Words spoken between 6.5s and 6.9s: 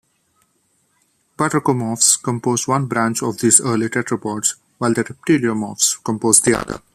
other.